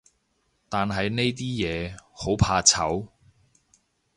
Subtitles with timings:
[0.67, 3.05] 但係呢啲嘢，好怕醜